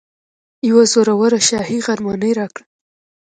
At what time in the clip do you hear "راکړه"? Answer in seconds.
2.39-2.63